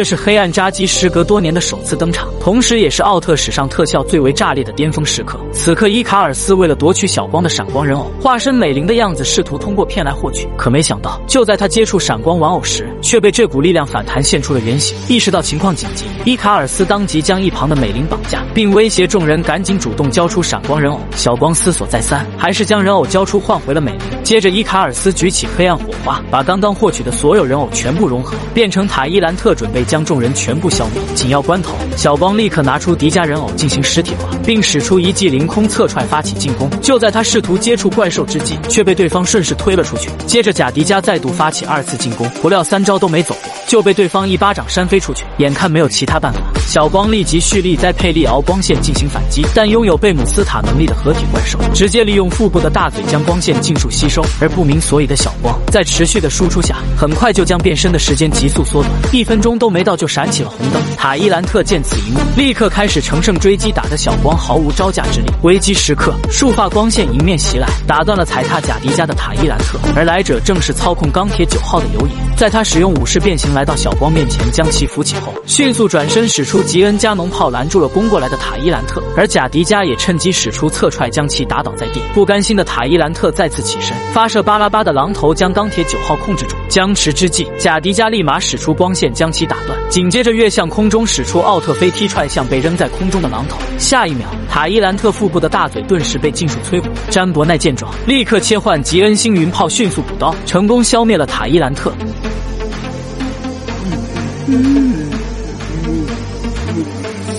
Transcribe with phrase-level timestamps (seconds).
[0.00, 5.38] 这是黑暗扎基时隔多年的首次登场，同时也是奥特史上特效最为炸裂的巅峰时刻。
[5.52, 10.48] 此刻，伊卡尔斯为了夺取小光的闪光人偶，化身美玲的样子，试图通过骗来获取。
[10.56, 14.96] 可没想到，就在他接触闪光玩偶时，却被这股力量反弹现出了原形。
[15.06, 20.98] 意识到情况紧急，伊卡尔斯当即将一旁的美玲绑架，并威胁众人赶紧主动交出闪光人偶。
[21.14, 24.00] 小光思索再三，还是将人偶交出，换回了美玲。
[24.24, 31.02] 接着，伊卡尔斯举起黑暗火花，把刚刚获取的所有人偶全部融合，变成塔伊兰特，准备将众人全部消灭。
[31.16, 36.70] 紧要关头，小光立刻拿出迪迦人偶进行实体化，并使出一记凌空侧踹发起进攻。
[36.80, 40.08] 就在他试图接触怪兽之际，却被对方顺势推了出去。
[40.28, 45.24] 接着，假迪迦再度发起二次进攻，不料三招都没走过，就被对方一巴掌扇飞出去。
[45.38, 46.38] 眼看没有其他办法，
[46.70, 54.24] 小光立即蓄力在佩利敖光线进行反击，但拥有贝姆斯塔能力的合体怪兽直接利用腹部的大嘴将光线尽数吸收。
[54.40, 60.80] 而不明所以的小光，在持续的输出下，很快就将变身的时间急速缩短，一分钟都没到就闪起了红灯。
[60.96, 65.26] 塔伊兰特见此一幕，立刻开始乘胜追击，打得小光毫无招架之力。
[65.42, 72.12] 危机时刻，束发光线迎面袭来，打断了踩踏贾迪迦的塔伊兰特，而来者正是操控钢铁九号的游野。
[72.36, 82.00] 在他使用武士变形来到小光面前，将其扶起后，迅速转身使出吉恩加农炮拦住了攻过来的塔伊兰特，而贾迪迦也趁机使出侧踹将其打倒在地。
[82.14, 83.96] 不甘心的塔伊兰特再次起身。
[84.12, 93.56] 发射巴拉巴的榔头将钢铁九号控制住，僵持之际，贾迪加立马使出光线将其打断，紧接着跃向空中，使出奥特飞踢踹向被扔在空中的榔头。
[93.78, 96.88] 下一秒，塔伊兰特腹部的大嘴顿时被尽数摧毁。
[97.08, 101.92] 詹伯奈见状，立刻切换吉恩星云炮，迅速补刀，成功消灭了塔伊兰特。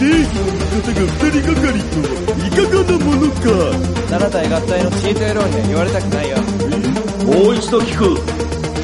[0.00, 0.08] 七
[4.30, 6.38] 体合体のチート野郎には言われたくないよ。
[7.26, 8.16] もう一度聞く。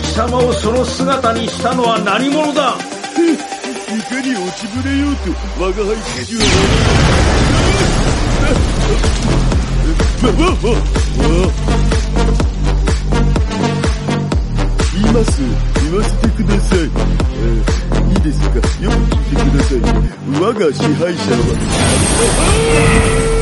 [0.02, 2.76] 貴様をその姿にしたのは何者だ？
[3.16, 6.40] いかに落ちぶれようと我が輩たちは
[14.92, 15.40] 言います
[15.80, 17.85] 言わせてください、いい
[18.26, 19.80] ですがよく聞いてください
[20.42, 21.30] 我が支配者
[23.30, 23.35] は。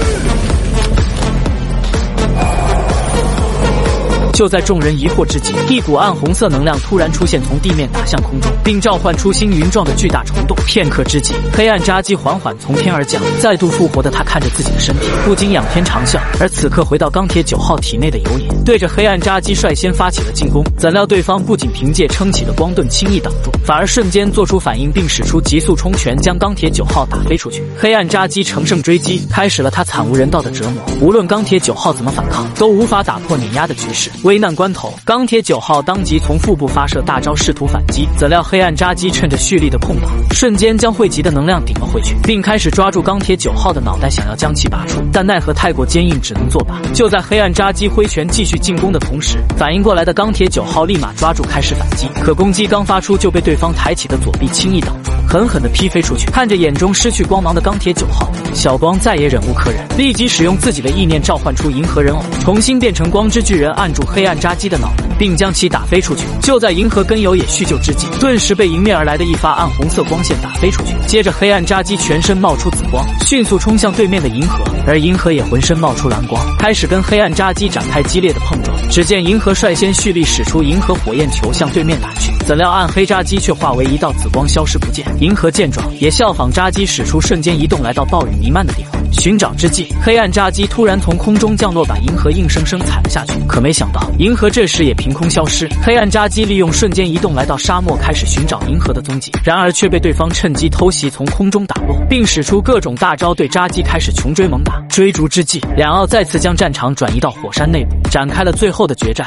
[4.34, 10.56] 就在众人疑惑之际，一股暗红色能量突然出现，从地面打向空中，并召唤出星云状的巨大虫洞。
[10.66, 16.18] 片刻之际，黑暗扎基缓缓从天而降，再度复活的他看着自己的身体，不禁仰天长啸。
[16.40, 20.64] 而此刻回到钢铁九号体内的游野，对着黑暗扎基率先发起了进攻。
[20.76, 27.62] 怎料对方不仅凭借撑起的光盾轻易挡住，反而瞬间做出反应，并使出急速冲拳将钢铁九号打飞出去。
[27.78, 30.82] 黑暗扎基乘胜追击，开始了他惨无人道的折磨。
[31.00, 34.10] 无论钢铁九号怎么反抗，都无法打破碾压的局势。
[34.24, 38.08] 危难关头，钢铁九号当即从腹部发射大招，试图反击。
[38.16, 44.98] 怎料黑暗扎基趁着蓄力的空档，瞬间将汇集的能量顶了回去，并开始抓住钢铁九号的脑袋，想要将其拔出。
[45.12, 46.80] 但奈何太过坚硬，只能作罢。
[46.94, 52.08] 就在黑暗扎基挥拳继续进攻的同时，反应过来的钢铁九号立马抓住，开始反击。
[52.22, 55.12] 可攻击刚发出，就被对方抬起的左臂轻易挡住。
[55.26, 66.24] 狠狠地劈飞出去，看着眼中失去光芒的钢铁九号，小光再也忍无可忍，立即使用自己的意念召唤出银河人偶，重新变成光之巨人，按住黑暗扎基的脑门，并将其打飞出去。
[66.40, 70.94] 就在银河根友也叙旧之际，顿时被迎面而来的一发暗红色光线打飞出去。
[71.06, 78.76] 接着，黑暗扎基全身冒出紫光，迅速冲向对面的银河，而银河也浑身冒出蓝光，开始跟黑暗扎基展开激烈的碰撞。
[78.90, 85.04] 只见银河率先蓄力使出银河火焰球向对面打去，怎料暗黑扎基却化为一道紫光消失不见。
[85.20, 93.32] 银河见状，也效仿扎基使出瞬间移动，来到暴雨弥漫的地方寻找之际，黑暗扎基突然从空中降落，把银河硬生生踩了下去。
[93.48, 95.68] 可没想到，银河这时也凭空消失。
[95.82, 104.82] 黑暗扎基利用瞬间移动来到沙漠，开始寻找银河的踪迹，然而却被对方趁机偷袭，从空中打落，并使出各种大招对扎基开始穷追猛打。
[104.88, 109.26] 追逐之际，两奥再次将战场转移到火山内部，展开了最后的决战。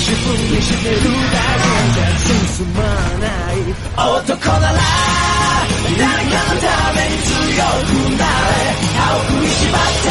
[0.00, 2.80] 自分にしてるだけじゃ進ま
[3.20, 3.60] ない
[3.96, 4.80] 男なら
[5.98, 6.66] 誰かのた
[6.96, 8.64] めに強くなれ
[8.96, 10.08] 歯を食いしばって。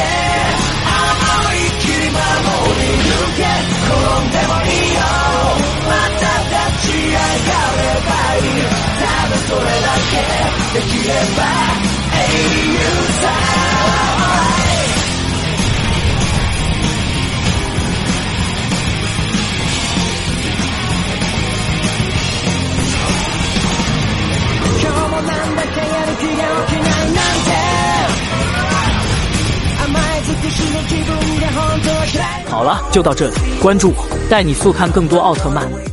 [0.99, 2.21] 思いっきり守
[2.77, 5.01] り抜け転んでもいいよ
[5.89, 8.61] また立ち上がればいい
[8.99, 10.21] ただそれだけ
[10.77, 11.39] できれば
[12.13, 12.21] 英
[12.73, 12.77] 雄
[13.21, 14.58] さ
[32.49, 34.05] 好了，就到这里，关注我。
[34.29, 35.88] 带你速看更多奥特曼。